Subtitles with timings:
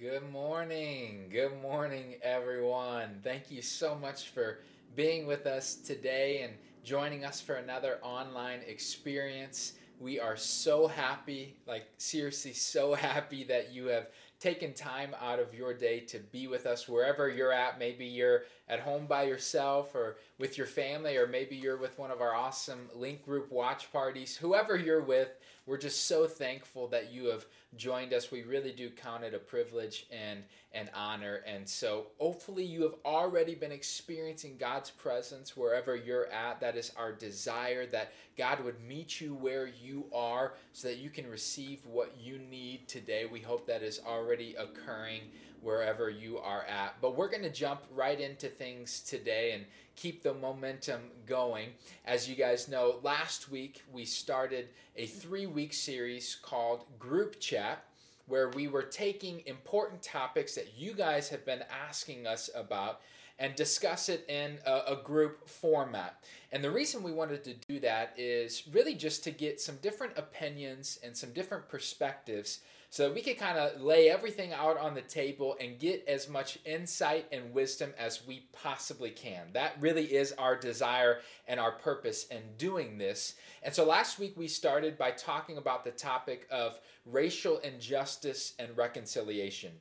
[0.00, 1.24] Good morning.
[1.28, 3.18] Good morning, everyone.
[3.24, 4.60] Thank you so much for
[4.94, 6.52] being with us today and
[6.84, 9.72] joining us for another online experience.
[9.98, 14.06] We are so happy, like, seriously, so happy that you have
[14.38, 17.80] taken time out of your day to be with us wherever you're at.
[17.80, 22.10] Maybe you're at home by yourself or with your family, or maybe you're with one
[22.10, 24.36] of our awesome link group watch parties.
[24.36, 25.30] Whoever you're with,
[25.66, 27.44] we're just so thankful that you have
[27.76, 28.30] joined us.
[28.30, 30.42] We really do count it a privilege and
[30.72, 31.42] an honor.
[31.46, 36.60] And so, hopefully, you have already been experiencing God's presence wherever you're at.
[36.60, 41.10] That is our desire that God would meet you where you are so that you
[41.10, 43.26] can receive what you need today.
[43.30, 45.22] We hope that is already occurring
[45.62, 46.94] wherever you are at.
[47.00, 49.64] But we're going to jump right into things today and
[49.96, 51.70] keep the momentum going.
[52.04, 57.84] As you guys know, last week we started a three week series called Group Chat.
[58.26, 63.00] Where we were taking important topics that you guys have been asking us about
[63.38, 66.24] and discuss it in a, a, group format.
[66.50, 70.18] And the reason we wanted to do that is really just to get some different
[70.18, 75.02] opinions and some different perspectives so we can kind of lay everything out on the
[75.02, 79.48] table and get as much insight and wisdom as we possibly can.
[79.52, 83.34] That really is our desire and our purpose in doing this.
[83.62, 88.74] And so last week we started by talking about the topic of racial injustice and
[88.76, 89.72] reconciliation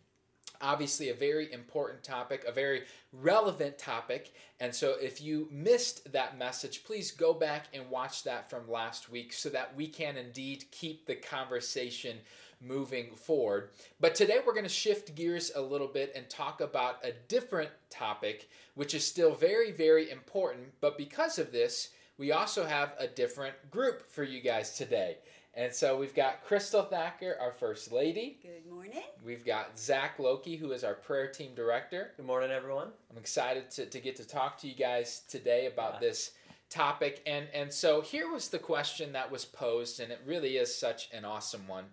[0.61, 4.33] obviously a very important topic, a very relevant topic.
[4.59, 9.09] And so if you missed that message, please go back and watch that from last
[9.09, 12.17] week so that we can indeed keep the conversation
[12.61, 13.69] moving forward.
[13.99, 17.69] But today we're going to shift gears a little bit and talk about a different
[17.89, 20.67] topic, which is still very, very important.
[20.81, 25.17] But because of this, we also have a different group for you guys today.
[25.53, 28.37] And so we've got Crystal Thacker, our First Lady.
[28.43, 29.01] Good morning.
[29.25, 32.11] We've got Zach Loki, who is our prayer team director.
[32.15, 32.89] Good morning, everyone.
[33.09, 35.99] I'm excited to, to get to talk to you guys today about yeah.
[36.09, 36.31] this
[36.69, 37.23] topic.
[37.25, 41.09] And, and so here was the question that was posed, and it really is such
[41.11, 41.85] an awesome one.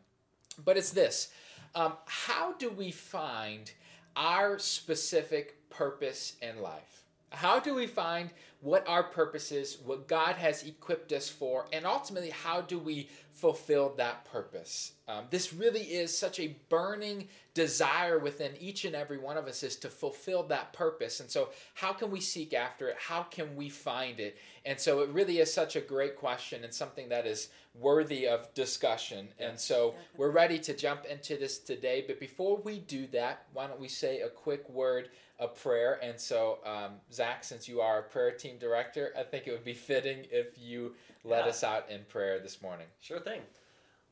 [0.63, 1.33] But it's this
[1.75, 3.71] um, How do we find
[4.17, 7.04] our specific purpose in life?
[7.35, 8.31] How do we find
[8.61, 13.11] what our purpose is, what God has equipped us for, and ultimately, how do we
[13.31, 14.93] fulfill that purpose?
[15.07, 19.63] Um, this really is such a burning desire within each and every one of us
[19.63, 21.21] is to fulfill that purpose.
[21.21, 22.97] And so, how can we seek after it?
[22.99, 24.39] How can we find it?
[24.65, 28.53] And so, it really is such a great question and something that is worthy of
[28.55, 29.29] discussion.
[29.39, 32.03] And so, we're ready to jump into this today.
[32.07, 35.99] But before we do that, why don't we say a quick word of prayer?
[36.03, 39.65] And so, um, Zach, since you are a prayer team director, I think it would
[39.65, 41.51] be fitting if you led yeah.
[41.51, 42.87] us out in prayer this morning.
[43.01, 43.41] Sure thing.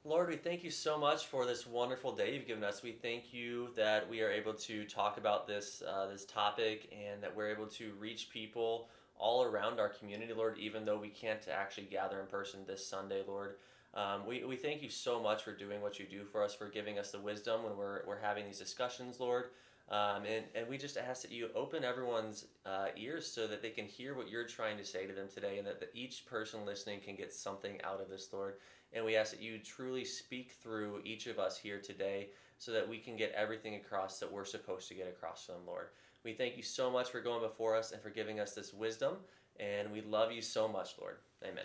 [0.04, 2.82] Lord, we thank you so much for this wonderful day you've given us.
[2.82, 7.22] We thank you that we are able to talk about this uh, this topic and
[7.22, 11.46] that we're able to reach people all around our community, Lord, even though we can't
[11.46, 13.54] actually gather in person this Sunday, Lord.
[13.94, 16.68] Um, we, we thank you so much for doing what you do for us, for
[16.68, 19.50] giving us the wisdom when we're, we're having these discussions, Lord.
[19.90, 23.70] Um, and, and we just ask that you open everyone's uh, ears so that they
[23.70, 26.64] can hear what you're trying to say to them today and that, that each person
[26.64, 28.54] listening can get something out of this, Lord.
[28.92, 32.28] And we ask that you truly speak through each of us here today
[32.58, 35.62] so that we can get everything across that we're supposed to get across to them,
[35.66, 35.88] Lord.
[36.24, 39.16] We thank you so much for going before us and for giving us this wisdom.
[39.58, 41.16] And we love you so much, Lord.
[41.42, 41.64] Amen.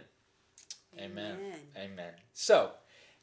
[0.97, 1.37] Amen.
[1.37, 1.91] Amen.
[1.91, 2.13] Amen.
[2.33, 2.71] So,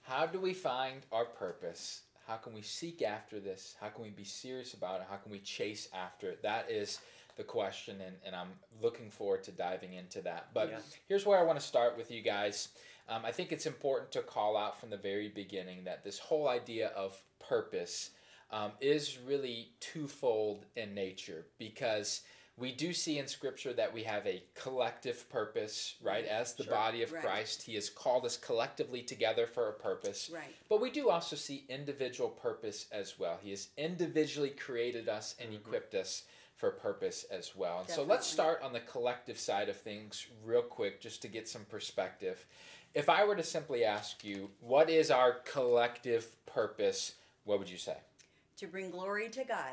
[0.03, 2.03] how do we find our purpose?
[2.26, 3.76] How can we seek after this?
[3.80, 5.06] How can we be serious about it?
[5.10, 6.42] How can we chase after it?
[6.42, 7.00] That is
[7.36, 10.48] the question, and, and I'm looking forward to diving into that.
[10.54, 10.78] But yeah.
[11.08, 12.68] here's where I want to start with you guys.
[13.08, 16.48] Um, I think it's important to call out from the very beginning that this whole
[16.48, 18.10] idea of purpose
[18.50, 22.22] um, is really twofold in nature because
[22.56, 26.72] we do see in scripture that we have a collective purpose right as the sure.
[26.72, 27.22] body of right.
[27.22, 30.54] christ he has called us collectively together for a purpose right.
[30.69, 35.51] but we do also see individual purpose as well he has individually created us and
[35.51, 35.59] mm-hmm.
[35.59, 36.24] equipped us
[36.56, 38.09] for purpose as well and Definitely.
[38.09, 41.65] so let's start on the collective side of things real quick just to get some
[41.65, 42.47] perspective
[42.95, 47.15] if I were to simply ask you, what is our collective purpose,
[47.45, 47.97] what would you say?
[48.59, 49.72] To bring glory to God.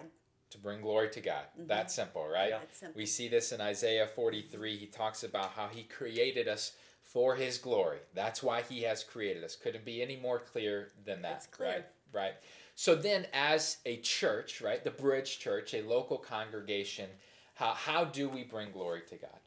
[0.52, 1.46] To bring glory to God.
[1.58, 1.68] Mm-hmm.
[1.68, 2.50] That's simple, right?
[2.50, 2.60] Yeah.
[2.72, 2.98] Simple.
[2.98, 4.76] We see this in Isaiah 43.
[4.78, 8.00] He talks about how he created us for his glory.
[8.14, 9.56] That's why he has created us.
[9.56, 11.32] Couldn't be any more clear than that.
[11.32, 11.70] That's clear.
[11.70, 11.86] Right?
[12.14, 12.34] Right.
[12.76, 17.10] So then as a church, right, the Bridge Church, a local congregation,
[17.54, 19.40] how, how do we bring glory to God?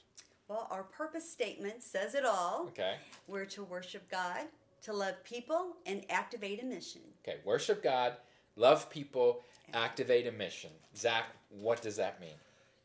[0.49, 2.67] Well, our purpose statement says it all.
[2.69, 2.97] Okay.
[3.27, 4.43] We're to worship God,
[4.83, 7.01] to love people, and activate a mission.
[7.27, 8.15] Okay, worship God,
[8.57, 10.71] love people, activate a mission.
[10.97, 12.37] Zach, what does that mean?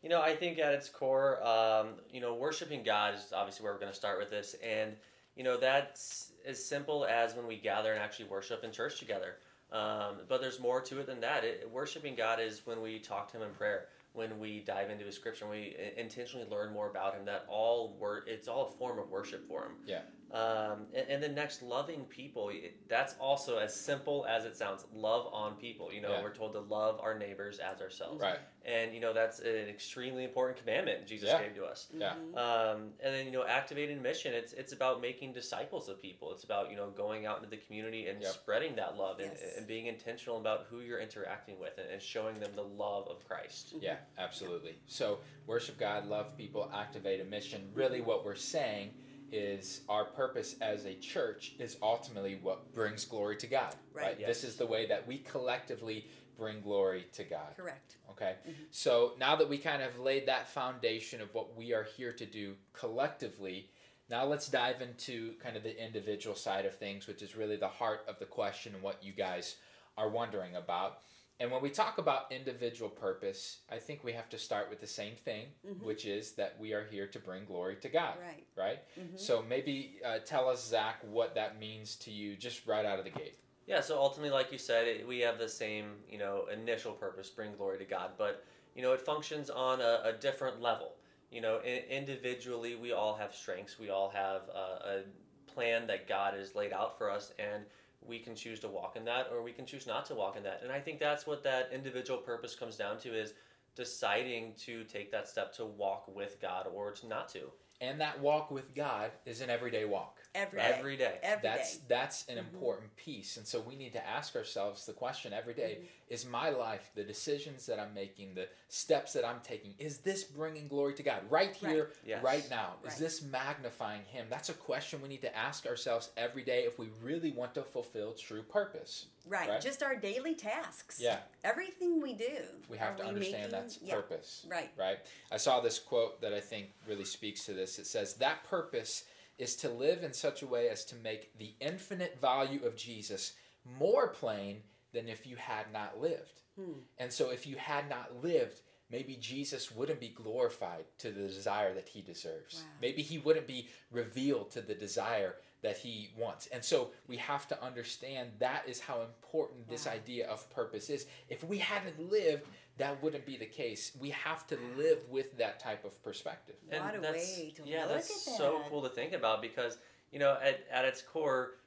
[0.02, 3.74] You know, I think at its core, um, you know, worshiping God is obviously where
[3.74, 4.94] we're going to start with this, and
[5.36, 9.36] you know that's as simple as when we gather and actually worship in church together.
[9.72, 11.44] Um, but there's more to it than that.
[11.44, 15.06] It, worshiping God is when we talk to Him in prayer, when we dive into
[15.06, 17.26] His Scripture, when we intentionally learn more about Him.
[17.26, 19.74] That all word, it's all a form of worship for Him.
[19.86, 20.02] Yeah.
[20.32, 22.52] Um, and, and then next, loving people.
[22.88, 24.86] That's also as simple as it sounds.
[24.94, 25.92] Love on people.
[25.92, 26.22] You know, Yeah.
[26.22, 28.22] we're told to love our neighbors as ourselves.
[28.22, 28.40] Right.
[28.66, 31.42] And you know that's an extremely important commandment Jesus Yeah.
[31.42, 31.88] gave to us.
[31.94, 32.14] Yeah.
[32.16, 32.38] Mhm.
[32.38, 34.34] Um, and then you know, activating mission.
[34.34, 36.32] It's it's about making disciples of people.
[36.34, 38.32] It's about you know going out into the community and Yep.
[38.32, 39.58] spreading that love and, Yes.
[39.58, 43.26] and being intentional about who you're interacting with and, and showing them the love of
[43.28, 43.74] Christ.
[43.80, 44.76] Yeah, absolutely.
[44.86, 47.72] So, worship God, love people, activate a mission.
[47.74, 48.94] Really, what we're saying
[49.32, 53.76] is our purpose as a church is ultimately what brings glory to God.
[53.94, 54.18] Right.
[54.18, 54.52] This Yes.
[54.52, 57.56] is the way that we collectively bring glory to God.
[57.58, 57.98] Correct.
[58.12, 58.36] Okay.
[58.48, 58.54] Mhm.
[58.72, 62.26] So now that we kind of laid that foundation of what we are here to
[62.26, 63.70] do collectively,
[64.10, 67.68] now let's dive into kind of the individual side of things, which is really the
[67.68, 69.58] heart of the question and what you guys
[69.98, 71.02] are wondering about.
[71.40, 74.88] And when we talk about individual purpose, I think we have to start with the
[74.88, 75.82] same thing, Mhm.
[75.82, 78.46] which is that we are here to bring glory to God, Right.
[78.56, 78.80] right?
[78.98, 79.18] Mhm.
[79.18, 83.06] So maybe uh, tell us, Zach, what that means to you just right out of
[83.06, 83.40] the gate.
[83.68, 83.80] Yeah.
[83.80, 87.56] So ultimately, like you said, it, we have the same you know initial purpose, bring
[87.56, 88.44] glory to God, but
[88.76, 90.98] you know it functions on a, a different level.
[91.32, 93.78] You know, I- individually, we all have strengths.
[93.80, 97.66] We all have a, a plan that God has laid out for us, and
[98.08, 100.44] we can choose to walk in that, or we can choose not to walk in
[100.44, 100.62] that.
[100.64, 103.34] And I think that's what that individual purpose comes down to: is
[103.76, 107.52] deciding to take that step to walk with God or to not to.
[107.82, 110.18] And that walk with God is an everyday walk.
[110.36, 110.74] Every day.
[110.78, 111.18] Every day.
[111.24, 111.84] Every that's day.
[111.88, 112.40] that's an Mhm.
[112.54, 115.88] important piece and so we need to ask ourselves the question every day, Mhm.
[116.14, 120.24] is my life the decisions that i'm making the steps that i'm taking is this
[120.24, 122.24] bringing glory to god right here Yes.
[122.24, 126.44] right now is this magnifying him that's a question we need to ask ourselves every
[126.44, 129.48] day if we really want to fulfill true purpose Right.
[129.50, 129.62] Right.
[129.62, 131.00] Just our daily tasks.
[131.00, 132.64] yeah Everything we do.
[132.68, 133.94] we have to we understand making- that's yeah.
[133.96, 134.72] purpose Right.
[134.76, 135.00] right?
[135.32, 137.69] I saw this quote that I think really speaks to this.
[137.78, 139.04] It says, That purpose
[139.38, 143.34] is to live in such a way as to make the infinite value of Jesus
[143.78, 144.62] more plain
[144.94, 146.42] than if you had not lived.
[146.56, 146.80] Hmm.
[146.98, 151.74] And so, if you had not lived, maybe Jesus wouldn't be glorified to the desire
[151.74, 152.56] that he deserves.
[152.56, 152.72] Wow.
[152.82, 156.48] Maybe he wouldn't be revealed to the desire that he wants.
[156.48, 161.06] And so we have to understand that is how important this idea of purpose is.
[161.28, 162.48] If we hadn't lived,
[162.80, 163.92] that wouldn't be the case.
[164.00, 166.56] We have to live with that type of perspective.
[166.72, 169.42] And What a that's- way to yeah, look that's at so cool to think about
[169.42, 169.78] because
[170.12, 171.58] you know at, at its core,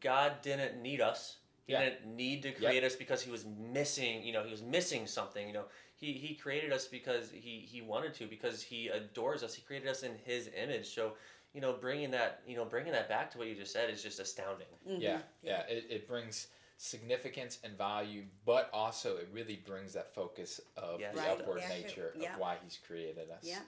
[0.00, 1.38] God didn't need us.
[1.66, 1.84] He Yeah.
[1.84, 4.22] didn't need to create us because he was missing.
[4.22, 5.46] You know, he was missing something.
[5.46, 5.64] You know,
[5.96, 9.54] he he created us because he he wanted to because he adores us.
[9.54, 10.94] He created us in his image.
[10.94, 11.14] So
[11.54, 14.02] you know, bringing that you know bringing that back to what you just said is
[14.02, 14.66] just astounding.
[14.88, 15.00] Mhm.
[15.00, 15.60] Yeah, yeah.
[15.68, 21.14] It, it brings significance and value, but also it really brings that focus of Yes.
[21.14, 22.34] the Right, upward yeah, nature yeah.
[22.34, 23.42] of why he's created us.
[23.42, 23.60] Yeah.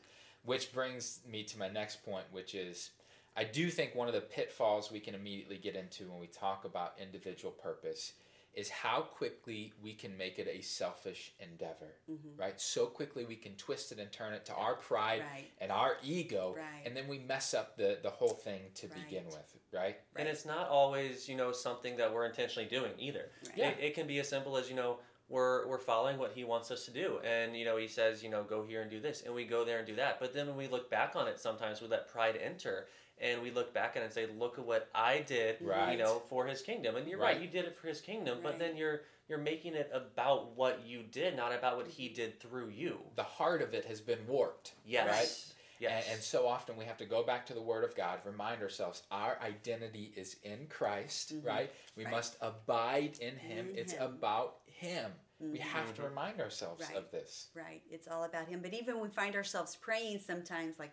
[0.44, 2.90] Which brings me to my next point, which is
[3.36, 6.64] I do think one of the pitfalls we can immediately get into when we talk
[6.64, 8.12] about individual purpose
[8.54, 12.36] is how quickly we can make it a selfish endeavor, Mhm.
[12.36, 12.60] right?
[12.60, 15.50] So quickly we can twist it and turn it to our pride Right.
[15.58, 16.82] and our ego, Right.
[16.84, 20.00] and then we mess up the, the whole thing to begin with, right?
[20.16, 23.30] And it's not always, you know, something that we're intentionally doing either.
[23.46, 23.56] Right.
[23.56, 23.68] Yeah.
[23.70, 24.98] It, it can be as simple as, you know,
[25.30, 27.18] we're we're following what he wants us to do.
[27.24, 29.22] And, you know, he says, you know, go here and do this.
[29.24, 30.20] And we go there and do that.
[30.20, 32.86] But then when we look back on it sometimes we let pride enter
[33.22, 35.92] and we look back at it and say, Look at what I did, Right.
[35.92, 36.96] you know, for his kingdom.
[36.96, 37.40] And you're right, Right.
[37.42, 41.04] you did it for his kingdom, but then you're you're making it about what you
[41.04, 42.98] did, not about what he did through you.
[43.14, 44.72] The heart of it has been warped.
[44.84, 45.06] Yes.
[45.08, 45.54] Right.
[45.78, 46.04] Yes.
[46.06, 48.60] And, and so often we have to go back to the Word of God, remind
[48.60, 51.46] ourselves our identity is in Christ, Mhm.
[51.46, 51.70] right?
[51.96, 52.10] We Right.
[52.10, 53.70] must abide in Him.
[53.70, 54.02] In it's Him.
[54.02, 55.12] about Him.
[55.40, 55.62] We Mhm.
[55.62, 56.08] have to Mhm.
[56.08, 56.96] remind ourselves Right.
[56.96, 57.48] of this.
[57.54, 57.82] Right.
[57.90, 58.62] It's all about him.
[58.62, 60.92] But even we find ourselves praying sometimes like,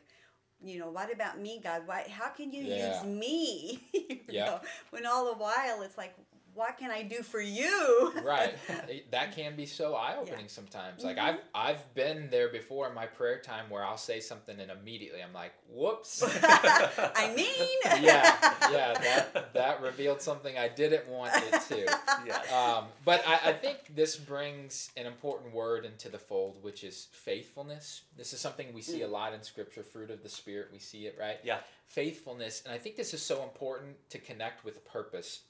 [0.60, 1.88] you know, what about me, God?
[1.88, 2.90] Why how can you Yeah.
[2.90, 3.80] use me?
[4.28, 4.46] You Yeah.
[4.46, 6.16] know, when all the while it's like,
[6.58, 8.14] what can I do for you?
[8.24, 8.56] right
[9.12, 13.40] that can be so eye-opening sometimes like i've i've been there before in my prayer
[13.40, 18.36] time where i'll say something and immediately i'm like whoops I mean yeah
[18.72, 22.52] yeah that that revealed something i didn't want it to yes.
[22.52, 27.08] um, but I, I think this brings an important word into the fold, which is
[27.12, 28.04] faithfulness.
[28.18, 30.70] This is something we see a lot in Scripture, fruit of the Spirit.
[30.72, 31.38] We see it, right?
[31.44, 31.60] Yeah.
[31.88, 32.64] Faithfulness.
[32.66, 35.42] And I think this is so important to connect with purpose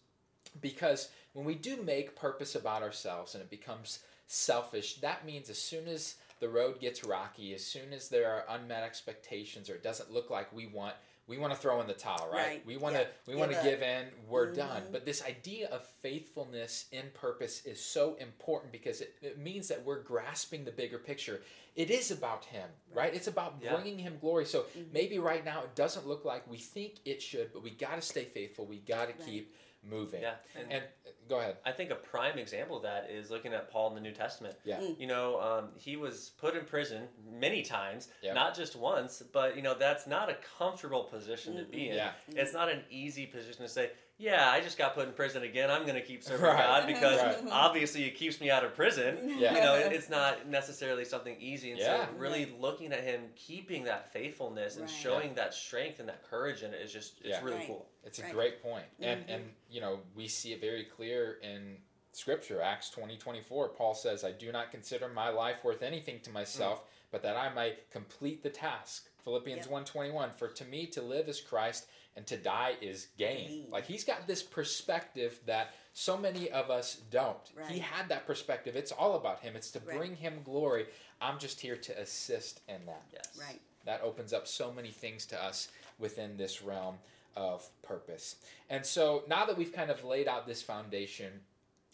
[0.61, 5.57] because when we do make purpose about ourselves and it becomes selfish, that means as
[5.61, 9.83] soon as the road gets rocky, as soon as there are unmet expectations or it
[9.83, 10.93] doesn't look like we want,
[11.27, 12.47] we want to throw in the towel, right?
[12.47, 12.65] Right.
[12.65, 13.03] We want Yeah.
[13.03, 14.83] to we want to give in, we're done.
[14.83, 14.91] Mhm.
[14.93, 19.83] But this idea of faithfulness in purpose is so important because it, it means that
[19.83, 21.41] we're grasping the bigger picture.
[21.75, 23.13] It is about him, right?
[23.13, 23.73] It's about Yeah.
[23.75, 24.45] bringing him glory.
[24.45, 24.91] So Mhm.
[24.93, 28.01] maybe right now it doesn't look like we think it should, but we got to
[28.01, 28.65] stay faithful.
[28.65, 29.25] We got to Right.
[29.25, 29.53] keep
[29.89, 30.21] moving.
[30.21, 31.57] Yeah, and, And uh, go ahead.
[31.65, 34.55] I think a prime example of that is looking at Paul in the New Testament.
[34.63, 34.79] Yeah.
[34.79, 34.99] Mm.
[34.99, 38.35] You know, um, he was put in prison many times, Yep.
[38.35, 41.95] not just once, but, you know, that's not a comfortable position to be in.
[41.95, 42.11] Yeah.
[42.29, 45.69] It's not an easy position to say, yeah, I just got put in prison again.
[45.69, 46.57] I'm going to keep serving Right.
[46.57, 47.47] God because Right.
[47.51, 49.17] obviously it keeps me out of prison.
[49.37, 49.53] Yeah.
[49.55, 51.71] You know, it- it's not necessarily something easy.
[51.71, 52.07] And Yeah.
[52.07, 54.91] so, really looking at him keeping that faithfulness and Right.
[54.99, 57.43] showing that strength and that courage in it is just, it's Yeah.
[57.43, 57.67] really Right.
[57.67, 57.89] cool.
[58.03, 58.33] It's a Right.
[58.33, 58.85] great point.
[58.99, 59.33] And Mhm.
[59.35, 61.77] and you know, we see it very clear in
[62.13, 63.69] scripture, Acts 20, 24.
[63.69, 66.81] Paul says, I do not consider my life worth anything to myself,
[67.11, 69.09] but that I might complete the task.
[69.23, 69.71] Philippians Yep.
[69.71, 73.47] 121, for to me to live is Christ and to die is gain.
[73.47, 73.65] Gain.
[73.69, 77.37] Like he's got this perspective that so many of us don't.
[77.69, 78.75] He had that perspective.
[78.75, 79.55] It's all about him.
[79.55, 79.97] It's to Right.
[79.97, 80.87] bring him glory.
[81.21, 83.37] I'm just here to assist in that Yes.
[83.39, 83.61] Right.
[83.85, 85.69] that opens up so many things to us
[85.99, 86.97] within this realm
[87.35, 88.37] of purpose.
[88.69, 91.45] And so now that we've kind of laid out this foundation,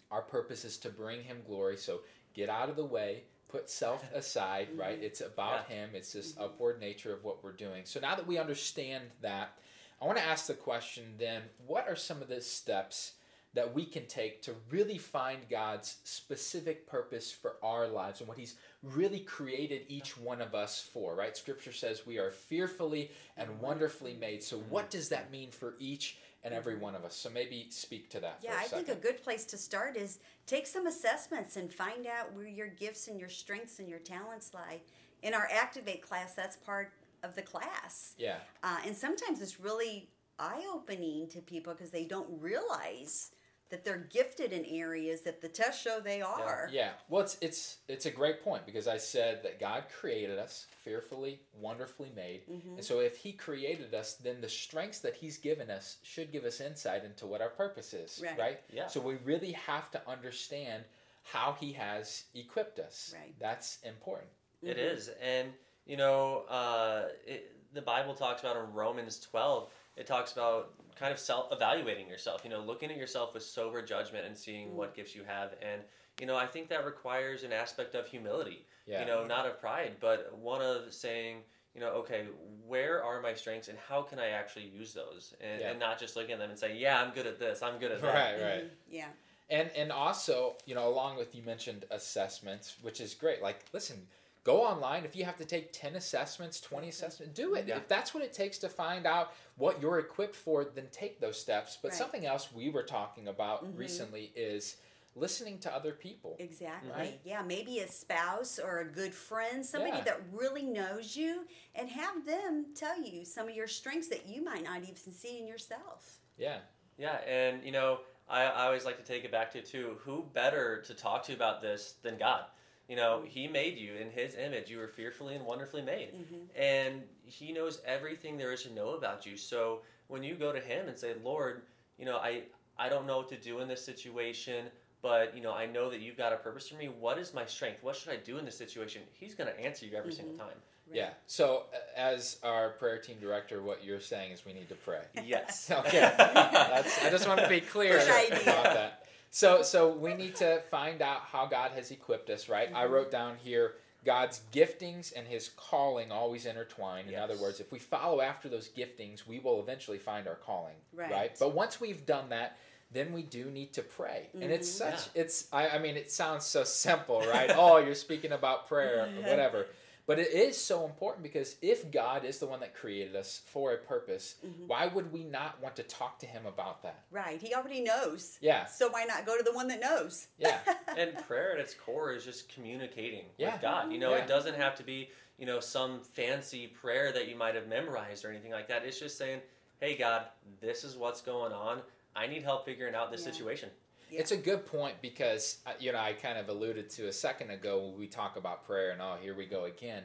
[0.09, 1.75] our purpose is to bring him glory.
[1.75, 2.01] So
[2.33, 4.95] get out of the way, put self aside, right?
[4.95, 5.05] Mm-hmm.
[5.05, 6.43] It's about him, it's this mm-hmm.
[6.43, 7.83] upward nature of what we're doing.
[7.83, 9.57] So now that we understand that,
[10.03, 13.13] I want to ask the question then what are some of the steps?
[13.55, 18.39] That we can take to really find God's specific purpose for our lives and what
[18.39, 21.37] He's really created each one of us for, right?
[21.37, 24.41] Scripture says we are fearfully and wonderfully made.
[24.41, 27.15] So, what does that mean for each and every one of us?
[27.15, 28.39] So, maybe speak to that.
[28.41, 30.17] Yeah, for a I think a good place to start is
[30.47, 34.51] take some assessments and find out where your gifts and your strengths and your talents
[34.55, 34.81] lie.
[35.21, 36.91] In our Activate class, that's part
[37.23, 38.13] of the class.
[38.17, 43.31] Yeah, Uh, and sometimes it's really eye opening to people because they don't realize
[43.69, 46.69] that they're gifted in areas that the tests show they are.
[46.71, 46.91] yeah.
[47.09, 51.39] Well, it's it's it's a great point because I said that God created us fearfully,
[51.59, 52.75] wonderfully made, Mhm.
[52.75, 56.43] and so if He created us, then the strengths that He's given us should give
[56.45, 58.37] us insight into what our purpose is, Right.
[58.37, 58.63] right?
[58.71, 58.87] Yeah.
[58.87, 60.83] So we really have to understand
[61.23, 63.11] how He has equipped us.
[63.15, 63.33] Right.
[63.39, 64.29] That's important.
[64.61, 64.91] It Mhm.
[64.91, 65.53] is, and
[65.85, 69.69] you know, uh, it, the Bible talks about in Romans twelve.
[69.95, 72.41] It talks about kind of self evaluating yourself.
[72.43, 74.73] You know, looking at yourself with sober judgment and seeing Mm.
[74.73, 75.51] what gifts you have.
[75.61, 75.81] And
[76.19, 78.65] you know, I think that requires an aspect of humility.
[78.85, 79.01] Yeah.
[79.01, 81.37] You know, not of pride, but one of saying,
[81.73, 82.25] you know, okay,
[82.67, 85.69] where are my strengths and how can I actually use those, and, Yeah.
[85.71, 87.91] and not just looking at them and say, yeah, I'm good at this, I'm good
[87.91, 88.13] at that.
[88.13, 88.63] Right, right.
[88.65, 88.69] Mhm.
[88.89, 89.07] Yeah.
[89.49, 93.41] And and also, you know, along with you mentioned assessments, which is great.
[93.41, 94.07] Like, listen,
[94.43, 95.05] go online.
[95.05, 97.67] If you have to take ten assessments, twenty assessments, do it.
[97.67, 97.77] Yeah.
[97.77, 101.39] If that's what it takes to find out what you're equipped for, then take those
[101.39, 101.77] steps.
[101.81, 101.97] But Right.
[101.97, 103.77] something else we were talking about Mhm.
[103.77, 104.77] recently is
[105.15, 106.35] listening to other people.
[106.39, 106.89] Exactly.
[106.89, 107.19] Right.
[107.23, 110.03] Yeah, maybe a spouse or a good friend, somebody Yeah.
[110.05, 114.41] that really knows you, and have them tell you some of your strengths that you
[114.41, 116.19] might not even see in yourself.
[116.35, 116.61] Yeah.
[116.97, 119.99] Yeah, and you know, I, I always like to take it back to too.
[120.03, 122.45] Who better to talk to about this than God?
[122.93, 124.69] You know, He made you in His image.
[124.69, 126.45] You were fearfully and wonderfully made, Mhm.
[126.55, 129.35] and He knows everything there is to know about you.
[129.35, 131.63] So when you go to Him and say, "Lord,
[131.97, 132.43] you know, I
[132.77, 134.69] I don't know what to do in this situation."
[135.01, 136.87] But you know, I know that you've got a purpose for me.
[136.87, 137.81] What is my strength?
[137.81, 139.01] What should I do in this situation?
[139.13, 140.61] He's going to answer you every single time.
[140.87, 140.95] Right.
[140.97, 141.13] Yeah.
[141.25, 145.01] So, uh, as our prayer team director, what you're saying is we need to pray.
[145.25, 145.71] Yes.
[145.79, 149.02] Okay, That's, I just want to be clear Good about that.
[149.33, 152.69] So, so we need to find out how God has equipped us, right?
[152.71, 152.91] I Mhm.
[152.91, 153.73] wrote down here
[154.05, 157.05] God's giftings and His calling always intertwine.
[157.07, 157.23] In Yes.
[157.23, 161.35] other words, if we follow after those giftings, we will eventually find our calling, Right.
[161.39, 162.57] But once we've done that,
[162.91, 164.77] then we do need to pray, and it's Mhm.
[164.77, 165.47] such it's.
[165.51, 167.49] I, I mean, it sounds so simple, right?
[167.57, 169.65] oh, you're speaking about prayer, or whatever.
[170.05, 173.71] But it is so important because if God is the one that created us for
[173.73, 174.67] a purpose, Mhm.
[174.67, 177.05] why would we not want to talk to him about that?
[177.09, 177.41] Right.
[177.41, 178.37] He already knows.
[178.41, 180.27] Yeah, So why not go to the one that knows?
[180.37, 180.59] yeah,
[180.97, 183.53] and prayer at its core is just communicating Yeah.
[183.53, 183.91] with God.
[183.93, 184.23] You know, Yeah.
[184.23, 188.25] it doesn't have to be, you know, some fancy prayer that you might have memorized
[188.25, 188.83] or anything like that.
[188.83, 189.41] It's just saying,
[189.79, 190.27] "Hey God,
[190.59, 191.81] this is what's going on.
[192.13, 193.31] I need help figuring out this Yeah.
[193.31, 193.71] situation."
[194.13, 194.19] Yeah.
[194.19, 197.49] It's a good point because uh, you know I kind of alluded to a second
[197.49, 200.03] ago when we talk about prayer and oh here we go again.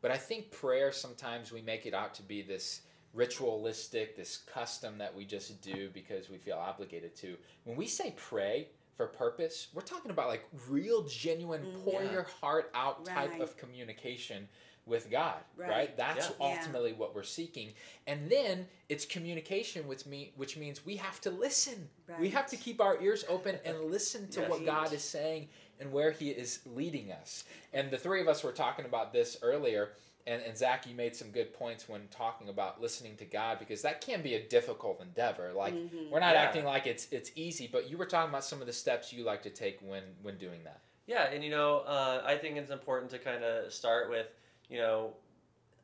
[0.00, 2.82] But I think prayer sometimes we make it out to be this
[3.14, 7.36] ritualistic, this custom that we just do because we feel obligated to.
[7.64, 11.84] When we say pray for purpose, we're talking about like real, genuine, Mhm.
[11.84, 12.12] pour Yeah.
[12.12, 14.48] your heart out type of communication
[14.88, 15.68] with God, right?
[15.68, 15.96] Right.
[15.96, 16.32] That's Yeah.
[16.40, 16.56] Yeah.
[16.56, 17.74] ultimately what we're seeking.
[18.06, 21.88] And then it's communication which me which means we have to listen.
[22.18, 24.50] We have to keep our ears open and listen to Yes.
[24.50, 25.48] what God is saying
[25.80, 27.44] and where he is leading us.
[27.72, 29.90] And the three of us were talking about this earlier
[30.26, 33.80] and, and Zach, you made some good points when talking about listening to God because
[33.80, 35.52] that can be a difficult endeavor.
[35.54, 36.10] Like Mhm.
[36.10, 36.42] we're not Yeah.
[36.42, 39.24] acting like it's it's easy, but you were talking about some of the steps you
[39.24, 40.80] like to take when when doing that.
[41.06, 44.26] Yeah, and you know, uh, I think it's important to kind of start with,
[44.68, 45.14] you know,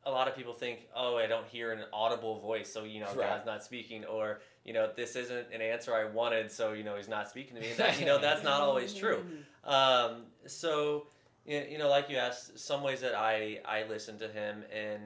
[0.05, 3.07] a lot of people think, oh, I don't hear an audible voice, so you know,
[3.07, 3.29] Right.
[3.29, 6.95] God's not speaking, or you know, this isn't an answer I wanted, so you know,
[6.95, 7.73] He's not speaking to me.
[7.77, 9.23] That, you know, that's not always true.
[9.65, 11.07] Um, so,
[11.43, 15.01] you you know, like you asked, some ways that I I listen to Him, and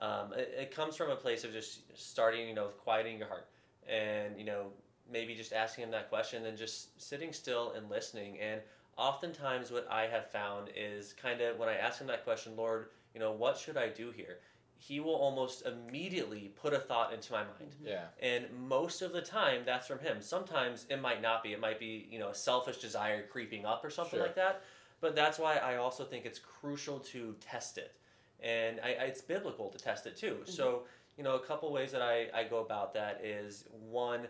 [0.00, 3.28] um, it, it comes from a place of just starting, you know, with quieting your
[3.28, 3.46] heart,
[3.88, 4.72] and you know,
[5.12, 8.40] maybe just asking Him that question, and just sitting still and listening.
[8.40, 8.60] And
[8.96, 12.88] oftentimes, what I have found is kind of when I ask Him that question, Lord,
[13.14, 14.38] you know, what should I do here?
[14.78, 17.74] He will almost immediately put a thought into my mind.
[17.84, 18.04] Yeah.
[18.22, 20.22] And most of the time, that's from him.
[20.22, 21.52] Sometimes it might not be.
[21.52, 24.26] It might be, you know, a selfish desire creeping up or something Sure.
[24.26, 24.62] like that.
[25.02, 27.94] But that's why I also think it's crucial to test it.
[28.42, 30.38] And I, I, it's biblical to test it too.
[30.42, 30.50] Mm-hmm.
[30.50, 30.84] So,
[31.18, 34.26] you know, a couple ways that I, I go about that is one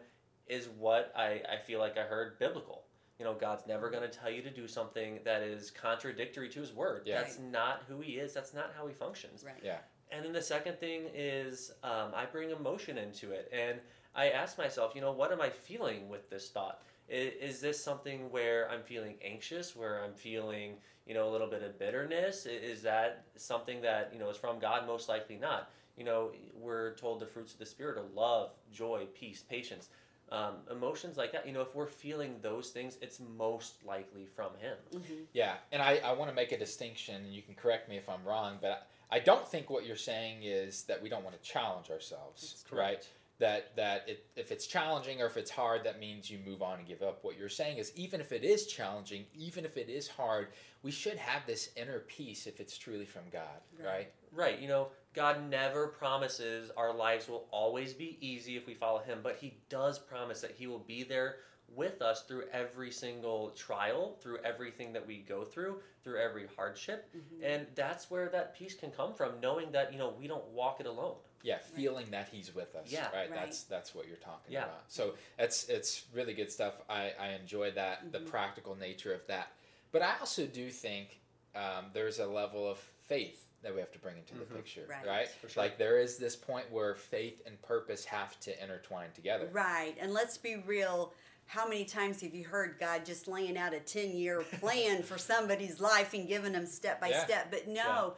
[0.49, 2.83] is what I, I feel like I heard biblical.
[3.21, 6.61] You know, God's never going to tell you to do something that is contradictory to
[6.61, 7.03] his word.
[7.05, 7.21] Yeah.
[7.21, 8.33] That's not who he is.
[8.33, 9.45] That's not how he functions.
[9.45, 9.61] Right.
[9.63, 9.77] Yeah.
[10.11, 13.53] And then the second thing is um, I bring emotion into it.
[13.53, 13.79] And
[14.15, 16.81] I ask myself, you know, what am I feeling with this thought?
[17.11, 21.47] Is, is this something where I'm feeling anxious, where I'm feeling, you know, a little
[21.47, 22.47] bit of bitterness?
[22.47, 24.87] Is that something that, you know, is from God?
[24.87, 25.71] Most likely not.
[25.99, 29.91] You know, we're told the fruits of the Spirit are love, joy, peace, patience.
[30.31, 34.51] Um, emotions like that, you know, if we're feeling those things, it's most likely from
[34.61, 34.77] Him.
[34.93, 35.27] Mhm.
[35.33, 38.09] Yeah, and I, I want to make a distinction, and you can correct me if
[38.09, 41.43] I'm wrong, but I don't think what you're saying is that we don't want to
[41.43, 43.05] challenge ourselves, right?
[43.41, 46.79] That that it, if it's challenging or if it's hard, that means you move on
[46.79, 47.25] and give up.
[47.25, 50.49] What you're saying is even if it is challenging, even if it is hard,
[50.83, 53.87] we should have this inner peace if it's truly from God, Right.
[53.87, 54.13] right?
[54.33, 58.99] Right, you know, God never promises our lives will always be easy if we follow
[59.01, 61.37] Him, but He does promise that He will be there
[61.75, 67.09] with us through every single trial, through everything that we go through, through every hardship.
[67.15, 67.45] Mhm.
[67.45, 70.81] And that's where that peace can come from, knowing that, you know, we don't walk
[70.81, 71.17] it alone.
[71.43, 72.91] Yeah, feeling that He's with us.
[72.91, 73.05] Yeah.
[73.07, 73.31] right.
[73.31, 73.33] Right.
[73.33, 74.65] That's that's what you're talking Yeah.
[74.65, 74.85] about.
[74.89, 76.75] So it's it's really good stuff.
[76.89, 78.27] I I enjoy that the Mhm.
[78.27, 79.53] practical nature of that,
[79.91, 81.19] but I also do think
[81.55, 84.57] um, there's a level of faith that we have to bring into the Mhm.
[84.57, 85.07] picture, Right.
[85.07, 85.29] right?
[85.29, 85.63] For sure.
[85.63, 89.47] Like there is this point where faith and purpose have to intertwine together.
[89.53, 89.97] Right.
[89.99, 91.13] And let's be real.
[91.47, 95.19] How many times have you heard God just laying out a 10 year plan for
[95.19, 97.25] somebody's life and giving them step by Yeah.
[97.25, 97.51] step?
[97.51, 98.17] But no,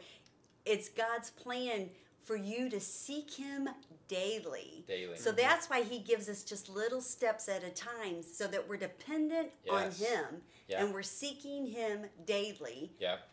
[0.65, 1.89] it's God's plan
[2.21, 3.67] for you to seek Him
[4.07, 4.85] daily.
[4.87, 5.17] Daily.
[5.17, 8.77] So that's why He gives us just little steps at a time so that we're
[8.77, 10.83] dependent on Him Yeah.
[10.85, 12.93] and we're seeking Him daily.
[12.99, 13.27] Yep.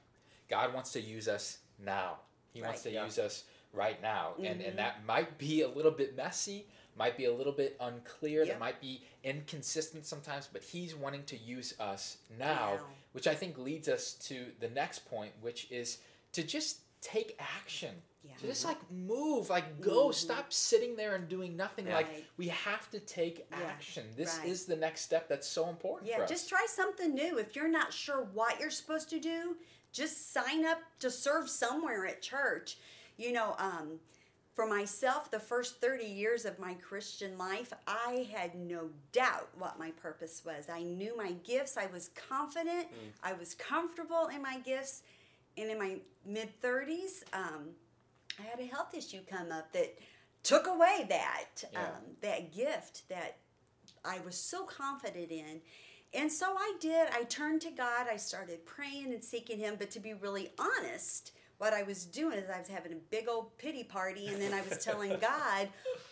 [0.48, 2.20] God wants to use us now.
[2.52, 3.04] He wants to Yeah.
[3.04, 4.34] use us right now.
[4.38, 4.68] And Mhm.
[4.68, 6.66] and that might be a little bit messy,
[6.96, 8.52] might be a little bit unclear, Yeah.
[8.54, 13.56] that might be inconsistent sometimes, but he's wanting to use us now, which I think
[13.58, 15.98] leads us to the next point, which is
[16.32, 18.02] to just take action.
[18.22, 18.36] Yeah.
[18.36, 20.14] To just like move, like go, Mhm.
[20.14, 21.86] stop sitting there and doing nothing.
[21.86, 21.94] Yeah.
[21.94, 23.60] Like we have to take Yeah.
[23.62, 24.12] action.
[24.16, 24.48] This Right.
[24.48, 26.28] is the next step that's so important Yeah, us.
[26.28, 27.38] just try something new.
[27.38, 29.56] If you're not sure what you're supposed to do,
[29.92, 32.76] just sign up to serve somewhere at church.
[33.16, 33.98] You know, um,
[34.54, 39.78] for myself, the first 30 years of my Christian life, I had no doubt what
[39.78, 40.68] my purpose was.
[40.68, 43.12] I knew my gifts, I was confident, Mm.
[43.22, 45.02] I was comfortable in my gifts.
[45.56, 47.70] And in my mid 30s, um,
[48.38, 49.98] I had a health issue come up that
[50.42, 51.82] took away that Yeah.
[51.88, 53.36] um, that gift that
[54.04, 55.60] I was so confident in.
[56.12, 57.08] And so I did.
[57.12, 58.06] I turned to God.
[58.10, 59.76] I started praying and seeking Him.
[59.78, 63.28] But to be really honest, what I was doing is I was having a big
[63.28, 65.68] old pity party, and then I was telling God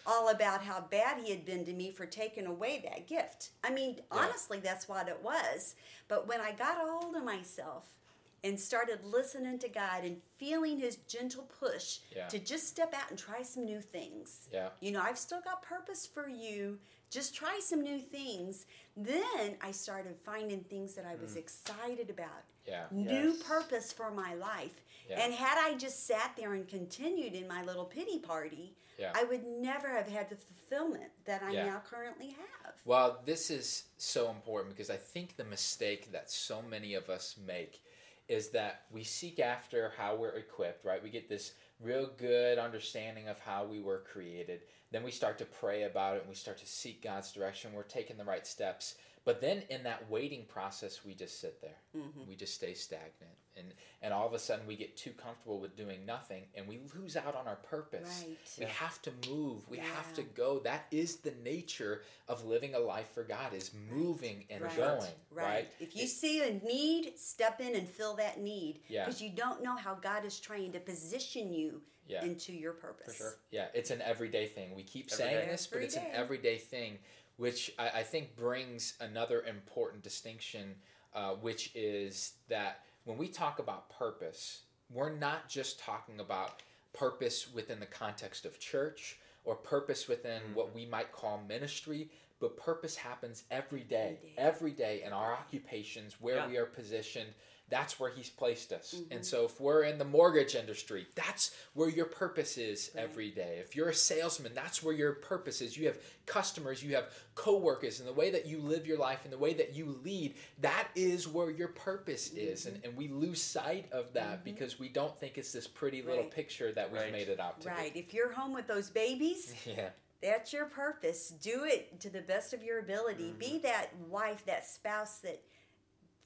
[0.06, 3.50] all about how bad He had been to me for taking away that gift.
[3.64, 5.74] I mean, honestly, that's what it was.
[6.06, 7.97] But when I got a hold of myself
[8.44, 12.29] and started listening to God and feeling His gentle push Yeah.
[12.29, 14.70] to just step out and try some new things, yeah.
[14.81, 16.79] you know, I've still got purpose for you
[17.11, 18.66] just try some new things.
[18.96, 21.38] Then I started finding things that I was mm.
[21.38, 22.44] excited about.
[22.66, 22.85] Yeah.
[22.90, 23.42] New Yes.
[23.42, 24.74] purpose for my life.
[25.09, 25.20] Yeah.
[25.20, 29.12] And had I just sat there and continued in my little pity party, Yeah.
[29.14, 31.66] I would never have had the fulfillment that I Yeah.
[31.66, 32.74] now currently have.
[32.85, 37.37] Well, this is so important because I think the mistake that so many of us
[37.38, 37.81] make
[38.29, 41.03] is that we seek after how we're equipped, right?
[41.03, 44.62] We get this real good understanding of how we were created.
[44.91, 47.73] Then we start to pray about it and we start to seek God's direction.
[47.73, 48.97] We're taking the right steps.
[49.25, 51.77] But then in that waiting process, we just sit there.
[51.97, 52.29] Mm-hmm.
[52.29, 53.37] We just stay stagnant.
[53.59, 56.81] And, and all of a sudden, we get too comfortable with doing nothing and we
[56.94, 58.25] lose out on our purpose.
[58.27, 58.38] Right.
[58.59, 59.68] We have to move.
[59.68, 60.61] We have to go.
[60.61, 64.77] That is the nature of living a life for God is moving and Right.
[64.77, 65.44] going, right?
[65.44, 65.68] Right.
[65.81, 68.81] If you It- see a need, step in and fill that need.
[68.88, 69.05] Yeah.
[69.05, 72.25] Because you don't know how God is trying to position you Yeah.
[72.25, 73.07] into your purpose.
[73.07, 73.38] For sure.
[73.51, 74.75] Yeah, it's an everyday thing.
[74.75, 75.51] We keep Every saying day.
[75.53, 76.18] this, but it's an Every day.
[76.53, 76.99] everyday thing,
[77.37, 80.81] which I, I think brings another important distinction,
[81.14, 84.61] uh, which is that when we talk about purpose,
[84.92, 90.55] we're not just talking about purpose within the context of church or purpose within Mm-hmm.
[90.55, 94.35] what we might call ministry, but purpose happens every day, Every day.
[94.37, 96.49] every day in our occupations where Yeah.
[96.49, 97.31] we are positioned.
[97.70, 98.94] That's where he's placed us.
[98.96, 99.12] Mm-hmm.
[99.12, 103.04] And so if we're in the mortgage industry, that's where your purpose is Right.
[103.04, 103.59] every day.
[103.61, 105.76] If you're a salesman, that's where your purpose is.
[105.76, 109.33] You have customers, you have coworkers, and the way that you live your life and
[109.33, 112.64] the way that you lead, that is where your purpose is.
[112.64, 112.74] Mm-hmm.
[112.76, 116.22] And, and we lose sight of that because we don't think it's this pretty little
[116.22, 116.31] Right.
[116.31, 117.12] picture that we've Right.
[117.12, 117.94] made it out to Right.
[117.94, 119.54] If you're home with those babies.
[119.66, 119.90] Yeah.
[120.22, 121.28] that's your purpose.
[121.28, 123.24] Do it to the best of your ability.
[123.31, 123.38] Mm-hmm.
[123.38, 125.40] Be that wife, that spouse that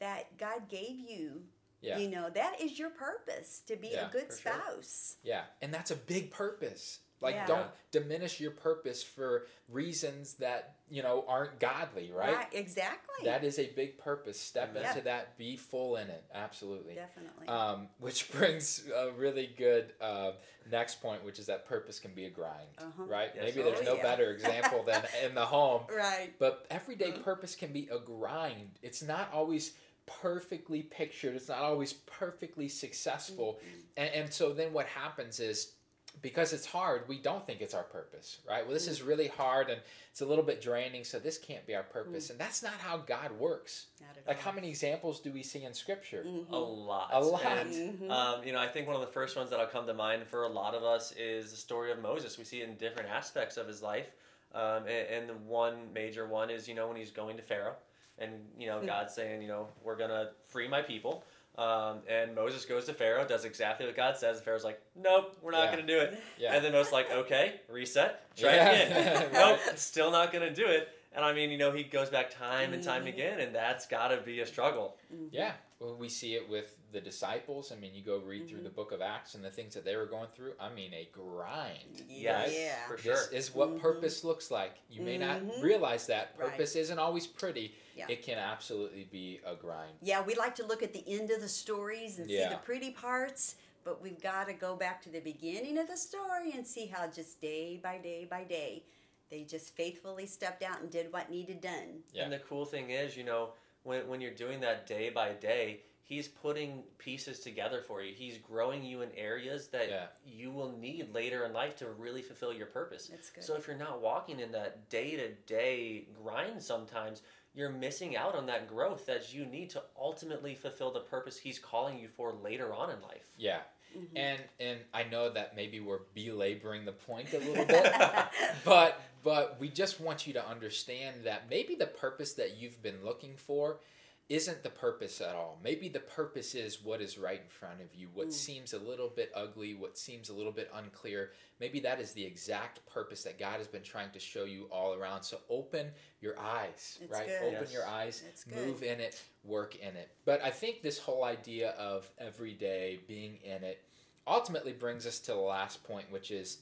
[0.03, 1.43] that God gave you.
[1.81, 1.99] Yeah.
[1.99, 4.53] You know, that is your purpose to be Yeah, a good for sure.
[4.53, 5.17] spouse.
[5.23, 6.99] Yeah, and that's a big purpose.
[7.21, 7.47] Like, Yeah.
[7.47, 12.49] don't diminish your purpose for reasons that you know aren't godly, right?
[12.53, 13.25] Exactly.
[13.25, 14.41] That is a big purpose.
[14.41, 14.85] Step Amen.
[14.85, 15.37] into that.
[15.39, 16.25] Be full in it.
[16.35, 16.95] Absolutely.
[16.97, 17.47] Definitely.
[17.49, 20.33] Um, which brings a really good uh,
[20.71, 23.05] next point, which is that purpose can be a grind, Uh-huh.
[23.05, 23.31] right?
[23.35, 23.45] Yes.
[23.45, 24.03] Maybe Oh, there's no yeah.
[24.03, 25.85] better example than in the home.
[25.91, 26.33] right.
[26.41, 27.23] But everyday Mhm.
[27.25, 28.79] purpose can be a grind.
[28.83, 29.75] It's not always
[30.21, 31.35] perfectly pictured.
[31.37, 33.59] It's not always perfectly successful.
[33.59, 33.79] Mm-hmm.
[33.97, 35.73] And, and so then what happens is
[36.21, 38.65] because it's hard, we don't think it's our purpose, right?
[38.65, 41.75] Well, this is really hard and it's a little bit draining, so this can't be
[41.75, 42.29] our purpose.
[42.29, 43.87] And that's not how God works.
[43.99, 44.43] Not at Like, all.
[44.43, 46.23] how many examples do we see in Scripture?
[46.27, 46.53] Mhm.
[46.53, 47.11] A lot.
[47.15, 47.43] A lot.
[47.45, 48.11] And, Mhm.
[48.11, 50.43] um, you know, I think one of the first ones that'll come to mind for
[50.43, 52.37] a lot of us is the story of Moses.
[52.37, 54.11] We see it in different aspects of his life.
[54.55, 57.77] Um, and, and the one major one is, you know, when he's going to Pharaoh
[58.19, 58.87] and, you know, Hmm.
[58.87, 61.25] God's saying, you know, we're going to free my people.
[61.59, 64.37] Um, and Moses goes to Pharaoh, does exactly what God says.
[64.39, 65.73] And Pharaoh's like, nope, we're not Yeah.
[65.75, 66.19] going to do it.
[66.39, 66.55] Yeah.
[66.55, 68.71] And then Moses like, okay, reset, try Yeah.
[68.71, 69.31] again.
[69.35, 70.89] Nope, still not going to do it.
[71.15, 73.09] And I mean, you know, he goes back time and time Mhm.
[73.09, 74.97] again, and that's got to be a struggle.
[75.31, 77.71] Yeah, well, we see it with the disciples.
[77.71, 79.95] I mean, you go read through the book of Acts and the things that they
[79.95, 80.55] were going through.
[80.59, 82.03] I mean, a grind.
[82.09, 82.57] Yes, right?
[82.59, 82.87] Yeah.
[82.87, 83.15] for sure.
[83.15, 83.81] This is what Mhm.
[83.81, 84.77] purpose looks like.
[84.89, 85.63] You may not Mhm.
[85.63, 86.49] realize that Right.
[86.51, 87.75] purpose isn't always pretty.
[87.97, 88.07] Yeah.
[88.09, 89.93] It can absolutely be a grind.
[90.03, 92.49] Yeah, we like to look at the end of the stories and Yeah.
[92.49, 95.97] see the pretty parts, but we've got to go back to the beginning of the
[95.97, 98.83] story and see how just day by day by day
[99.31, 102.03] they just faithfully stepped out and did what needed done.
[102.13, 102.25] Yeah.
[102.25, 103.51] And the cool thing is, you know,
[103.83, 108.13] when, when you're doing that day by day, he's putting pieces together for you.
[108.15, 110.07] He's growing you in areas that Yeah.
[110.27, 113.07] you will need later in life to really fulfill your purpose.
[113.07, 113.43] That's good.
[113.43, 117.23] So if you're not walking in that day to day grind sometimes,
[117.55, 121.59] you're missing out on that growth that you need to ultimately fulfill the purpose he's
[121.59, 123.29] calling you for later on in life.
[123.37, 123.61] Yeah.
[123.97, 124.07] Mhm.
[124.17, 127.93] And and I know that maybe we're belaboring the point a little bit,
[128.65, 133.05] but but we just want you to understand that maybe the purpose that you've been
[133.05, 133.81] looking for
[134.29, 135.59] isn't the purpose at all.
[135.63, 138.33] Maybe the purpose is what is right in front of you, what Mm.
[138.33, 141.33] seems a little bit ugly, what seems a little bit unclear.
[141.61, 144.95] Maybe that is the exact purpose that God has been trying to show you all
[144.95, 145.23] around.
[145.25, 147.27] So open your eyes, That's right?
[147.27, 147.43] good.
[147.43, 147.73] Open Yes.
[147.73, 148.55] your eyes, That's good.
[148.55, 150.09] move in it, work in it.
[150.25, 153.85] But I think this whole idea of every day being in it
[154.27, 156.59] ultimately brings us to the last point, which is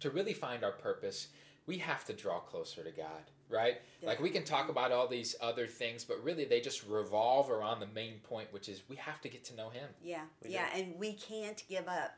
[0.00, 1.28] to really find our purpose,
[1.66, 3.80] we have to draw closer to God, right?
[4.02, 7.80] Like we can talk about all these other things, but really they just revolve around
[7.80, 9.88] the main point, which is we have to get to know Him.
[10.02, 12.16] Yeah, We yeah, and we can't give up.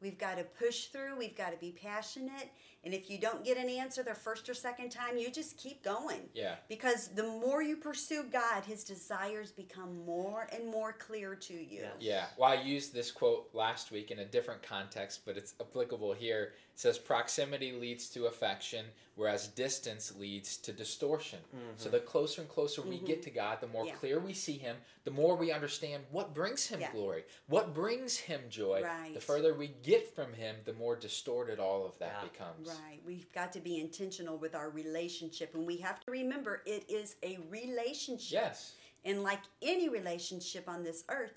[0.00, 1.16] We've got to push through.
[1.16, 2.50] We've got to be passionate.
[2.84, 5.82] And if you don't get an answer the first or second time, you just keep
[5.82, 6.20] going.
[6.34, 6.56] Yeah.
[6.68, 11.80] Because the more you pursue God, His desires become more and more clear to you.
[11.82, 11.88] Yeah.
[11.98, 12.24] Yeah.
[12.36, 16.52] Well, I used this quote last week in a different context, but it's applicable here.
[16.74, 21.38] It says proximity leads to affection, whereas distance leads to distortion.
[21.76, 23.88] So the closer and closer we get to God, the more Mm-hmm.
[23.88, 23.94] Yeah.
[24.00, 26.90] clear we see Him, the more we understand what brings Him Yeah.
[26.90, 28.82] glory, what brings Him joy.
[28.82, 29.12] Right.
[29.14, 32.28] The further we get from Him, the more distorted all of that Yeah.
[32.28, 32.68] becomes.
[32.68, 32.73] Right.
[33.06, 35.54] We've got to be intentional with our relationship.
[35.54, 38.32] And we have to remember it is a relationship.
[38.42, 38.72] Yes.
[39.04, 41.34] And like any relationship on this earth,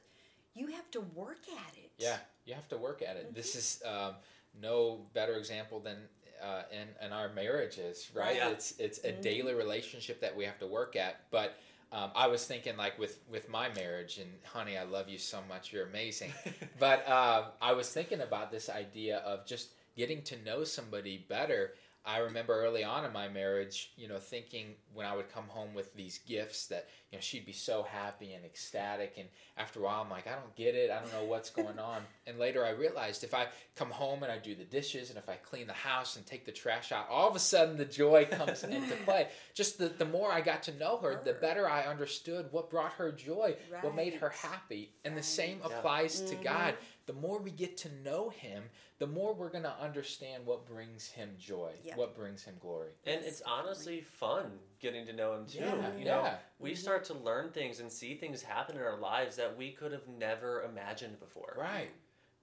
[0.56, 1.92] you have to work at it.
[1.98, 3.36] Yeah, you have to work at it.
[3.36, 3.58] This Mm-hmm.
[3.60, 4.14] is um,
[4.62, 5.98] no better example than
[6.42, 8.36] uh, in, in our marriages, right?
[8.38, 8.50] Yeah.
[8.50, 9.22] It's it's a Mhm.
[9.22, 11.30] daily relationship that we have to work at.
[11.32, 11.58] But
[11.92, 15.40] um, I was thinking, like with with my marriage, and honey, I love you so
[15.50, 15.74] much.
[15.74, 16.32] You're amazing.
[16.80, 21.74] but um, I was thinking about this idea of just getting to know somebody better.
[22.06, 25.74] I remember early on in my marriage, you know, thinking when I would come home
[25.74, 29.16] with these gifts that, you know, she'd be so happy and ecstatic.
[29.18, 30.90] And after a while, I'm like, I don't get it.
[30.90, 32.04] I don't know what's going on.
[32.28, 35.30] And later I realized if I come home and I do the dishes and if
[35.30, 38.26] I clean the house and take the trash out, all of a sudden the joy
[38.30, 39.30] comes into play.
[39.54, 42.92] Just the, the more I got to know her, the better I understood what brought
[42.94, 44.92] her joy, what made her happy.
[45.06, 45.26] And the Right.
[45.26, 45.78] same Yeah.
[45.78, 46.44] applies to Mhm.
[46.44, 46.76] God.
[47.08, 48.64] The more we get to know Him,
[49.00, 51.96] the more we're going to understand what brings Him joy, Yeah.
[51.96, 52.92] what brings Him glory.
[53.06, 55.60] And Yes, it's honestly fun getting to know him too.
[55.60, 56.38] Yeah, you know, yeah.
[56.60, 56.78] we Mhm.
[56.78, 60.08] start to learn things and see things happen in our lives that we could have
[60.08, 61.56] never imagined before.
[61.58, 61.90] Right,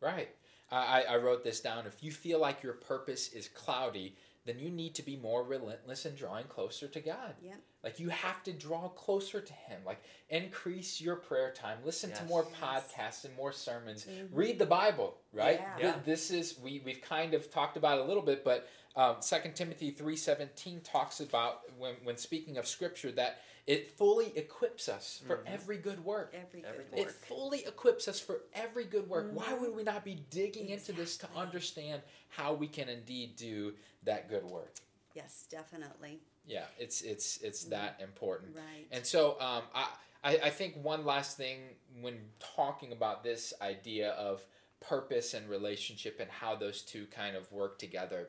[0.01, 0.35] right.
[0.71, 1.87] I, I- I wrote this down.
[1.87, 6.05] If you feel like your purpose is cloudy, then you need to be more relentless
[6.07, 7.35] in drawing closer to God.
[7.43, 7.55] Yep.
[7.83, 9.81] Like you have to draw closer to Him.
[9.87, 11.79] Like increase your prayer time.
[11.85, 12.61] Listen to more Yes.
[12.61, 14.05] podcasts and more sermons.
[14.05, 14.29] Mhm.
[14.33, 15.17] Read the Bible.
[15.33, 15.61] Right.
[15.61, 15.77] Yeah.
[15.79, 15.99] Yeah.
[16.05, 19.37] This is we we've kind of talked about it a little bit, but um, 2
[19.55, 25.23] Timothy three seventeen talks about when when speaking of Scripture that it fully equips us
[25.27, 25.47] for Mhm.
[25.47, 26.35] every good work.
[26.35, 26.99] Every good Everything.
[26.99, 29.31] It fully equips us for every good work.
[29.33, 29.61] Why Mhm.
[29.61, 34.29] would we not be digging into this to understand how we can indeed do that
[34.29, 34.75] good work?
[35.15, 36.21] Yes, definitely.
[36.45, 38.55] Yeah, it's it's it's that important.
[38.55, 38.87] Right.
[38.91, 44.11] And so um, I, I I think one last thing when talking about this idea
[44.13, 44.45] of
[44.81, 48.29] purpose and relationship and how those two kind of work together,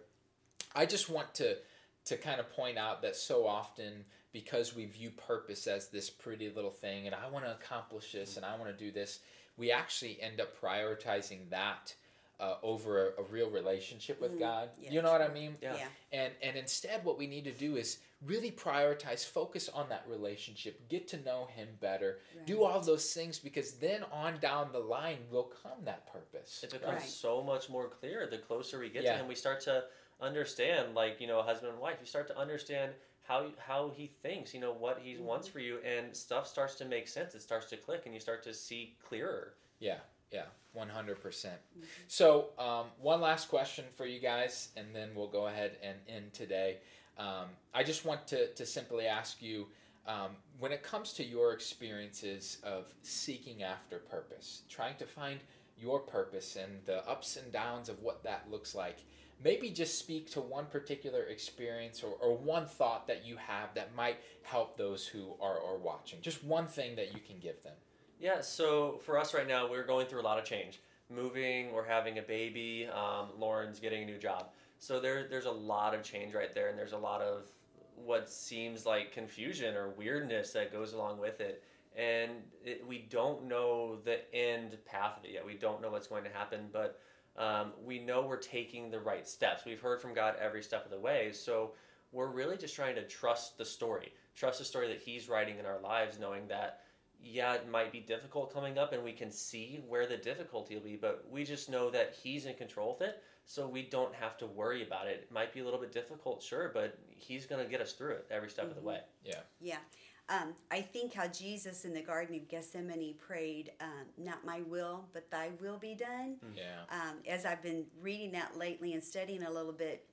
[0.75, 1.57] I just want to
[2.05, 6.49] to kind of point out that so often because we view purpose as this pretty
[6.53, 9.19] little thing and I want to accomplish this and I want to do this,
[9.57, 11.95] we actually end up prioritizing that
[12.39, 14.69] uh, over a, a real relationship with Mm, God.
[14.79, 15.55] yeah, you know what I mean?
[15.61, 15.77] Yeah.
[15.77, 15.87] yeah.
[16.11, 20.87] And and instead what we need to do is really prioritize, focus on that relationship,
[20.89, 25.19] get to know him better, do all those things because then on down the line
[25.31, 26.61] will come that purpose.
[26.63, 27.09] It becomes Right.
[27.09, 29.13] so much more clear the closer we get Yeah.
[29.13, 29.27] to him.
[29.27, 29.85] We start to
[30.21, 31.97] understand, like you know, husband and wife.
[31.99, 32.91] You start to understand
[33.23, 34.53] how how he thinks.
[34.53, 35.23] You know what he Mm-hmm.
[35.25, 37.35] wants for you, and stuff starts to make sense.
[37.35, 39.53] It starts to click, and you start to see clearer.
[39.79, 39.99] Yeah,
[40.31, 41.59] yeah, one hundred percent.
[41.77, 41.83] Mhm.
[42.07, 46.33] So, um, one last question for you guys, and then we'll go ahead and end
[46.33, 46.77] today.
[47.17, 49.67] Um, I just want to to simply ask you,
[50.05, 55.39] um, when it comes to your experiences of seeking after purpose, trying to find
[55.77, 58.97] your purpose and the ups and downs of what that looks like.
[59.43, 63.95] Maybe just speak to one particular experience or, or one thought that you have that
[63.95, 66.19] might help those who are, are watching.
[66.21, 67.73] Just one thing that you can give them.
[68.19, 68.41] Yeah.
[68.41, 70.81] So for us right now, we're going through a lot of change.
[71.13, 72.87] Moving, we're having a baby.
[72.87, 74.49] Um, Lauren's getting a new job.
[74.79, 77.51] So there, there's a lot of change right there, and there's a lot of
[77.95, 81.63] what seems like confusion or weirdness that goes along with it.
[81.95, 82.31] And
[82.63, 85.45] it, we don't know the end path of it yet.
[85.45, 86.99] We don't know what's going to happen, but
[87.37, 89.65] um, we know we're taking the right steps.
[89.65, 91.31] We've heard from God every step of the way.
[91.33, 91.71] So
[92.11, 95.65] we're really just trying to trust the story, trust the story that He's writing in
[95.65, 96.81] our lives, knowing that
[97.21, 100.83] yeah, it might be difficult coming up and we can see where the difficulty will
[100.83, 104.37] be, but we just know that he's in control of it, so we don't have
[104.37, 105.21] to worry about it.
[105.23, 108.13] It might be a little bit difficult, sure, but he's going to get us through
[108.13, 108.99] it every step of the way.
[109.23, 109.39] Yeah.
[109.59, 109.77] Yeah.
[110.27, 115.05] Um, I think how Jesus in the Garden of Gethsemane prayed, um, Not my will,
[115.13, 116.37] but thy will be done.
[116.55, 116.81] Yeah.
[116.89, 120.05] Um, as I've been reading that lately and studying a little bit,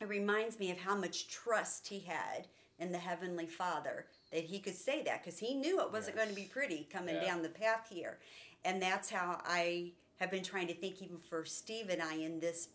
[0.00, 4.60] it reminds me of how much trust he had in the Heavenly Father that he
[4.60, 7.24] could say that because he knew it wasn't going to be pretty coming Yeah.
[7.26, 8.18] down the path here.
[8.64, 12.40] And that's how I have been trying to think, even for Steve and I, in
[12.40, 12.68] this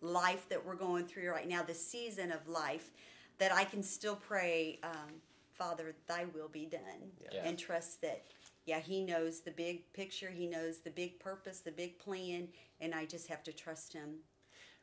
[0.00, 2.90] life that we're going through right now, this season of life,
[3.38, 5.20] that I can still pray, um,
[5.58, 7.42] Father, thy will be done, Yeah.
[7.44, 8.24] and trust that
[8.64, 10.28] yeah, He knows the big picture.
[10.28, 14.18] He knows the big purpose, the big plan, and I just have to trust Him.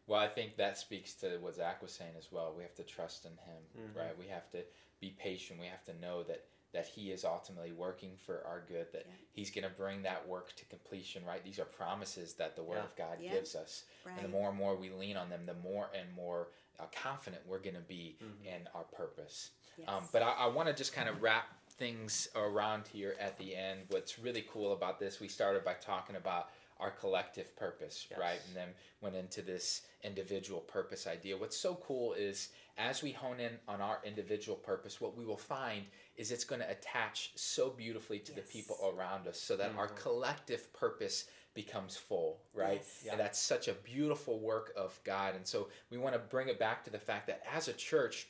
[0.08, 2.52] Well, I think that speaks to what Zach was saying as well.
[2.58, 3.96] We have to trust in Him, Mhm.
[3.96, 4.18] right?
[4.18, 4.66] We have to
[5.00, 5.60] be patient.
[5.60, 8.92] We have to know that that He is ultimately working for our good.
[8.92, 9.14] That Yeah.
[9.32, 11.42] He's going to bring that work to completion, right?
[11.42, 12.84] These are promises that the Word Yeah.
[12.84, 13.32] of God Yeah.
[13.32, 14.16] gives us, Right.
[14.16, 17.46] and the more and more we lean on them, the more and more uh, confident
[17.48, 18.46] we're going to be Mhm.
[18.46, 19.52] in our purpose.
[19.78, 19.88] Yes.
[19.90, 21.46] Um, but I, I want to just kind of wrap
[21.78, 23.82] things around here at the end.
[23.90, 28.20] What's really cool about this, we started by talking about our collective purpose, Yes.
[28.20, 28.40] right?
[28.48, 28.68] And then
[29.02, 31.38] went into this individual purpose idea.
[31.38, 35.38] What's so cool is as we hone in on our individual purpose, what we will
[35.38, 35.84] find
[36.18, 39.88] is it's going to attach so beautifully to the people around us so that our
[39.88, 39.96] Mhm.
[39.96, 42.82] collective purpose becomes full, right?
[42.82, 43.02] Yes.
[43.06, 43.12] Yeah.
[43.14, 45.36] And that's such a beautiful work of God.
[45.36, 48.28] And so we want to bring it back to the fact that as a church,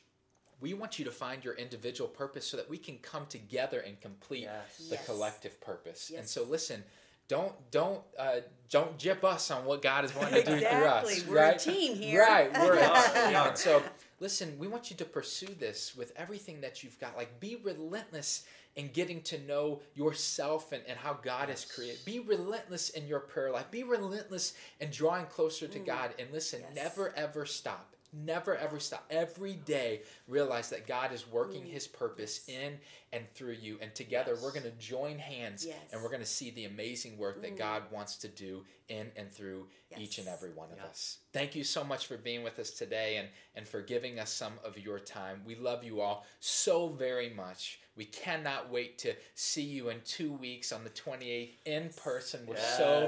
[0.65, 3.93] we want you to find your individual purpose so that we can come together and
[4.01, 4.78] complete Yes.
[4.89, 5.06] the Yes.
[5.06, 6.12] collective purpose.
[6.17, 6.84] And so listen,
[7.28, 11.04] don't don't uh, don't jip us on what God is wanting to do through us.
[11.12, 11.32] Exactly.
[11.32, 11.60] We're a right?
[11.60, 12.21] team here.
[12.21, 12.51] Right.
[12.60, 13.36] We're We a team.
[13.49, 13.84] And so
[14.19, 17.15] listen, we want you to pursue this with everything that you've got.
[17.15, 18.43] Like be relentless
[18.75, 22.04] in getting to know yourself and, and how God has created.
[22.06, 23.69] Be relentless in your prayer life.
[23.71, 25.86] Be relentless in drawing closer to Mm.
[25.86, 26.13] God.
[26.19, 26.75] And listen, Yes.
[26.75, 27.94] never ever stop.
[28.23, 29.06] Never ever stop.
[29.10, 31.71] Every day realize that God is working Mm.
[31.71, 32.58] his purpose Yes.
[32.58, 32.80] in
[33.12, 33.78] and through you.
[33.82, 34.41] And together Yes.
[34.41, 35.78] we're going to join hands Yes.
[35.91, 37.58] and we're going to see the amazing work that Mm.
[37.58, 40.86] God wants to do in and through each and every one of Yeah.
[40.86, 41.17] us.
[41.34, 44.60] Thank you so much for being with us today and, and for giving us some
[44.63, 45.43] of your time.
[45.45, 47.80] We love you all so very much.
[47.95, 52.45] We cannot wait to see you in two weeks on the 28th in person.
[52.45, 53.08] We're so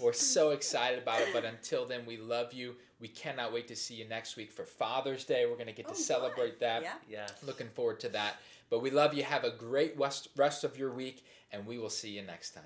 [0.00, 1.32] we're so excited about it.
[1.32, 2.76] But until then, we love you.
[3.00, 5.46] We cannot wait to see you next week for Father's Day.
[5.46, 6.02] We're going to get Oh, to good.
[6.04, 6.82] celebrate that.
[6.82, 6.94] Yeah.
[7.08, 7.32] Yes.
[7.44, 8.36] Looking forward to that.
[8.70, 9.22] But we love you.
[9.22, 12.64] Have a great rest rest of your week, and we will see you next time.